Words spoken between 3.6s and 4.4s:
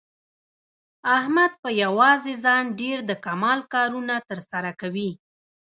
کارونه تر